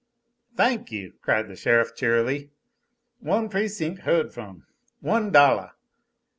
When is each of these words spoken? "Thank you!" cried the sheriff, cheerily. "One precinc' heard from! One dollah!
"Thank 0.57 0.91
you!" 0.91 1.13
cried 1.21 1.47
the 1.47 1.55
sheriff, 1.55 1.93
cheerily. 1.95 2.49
"One 3.19 3.49
precinc' 3.49 3.99
heard 3.99 4.33
from! 4.33 4.65
One 4.99 5.31
dollah! 5.31 5.73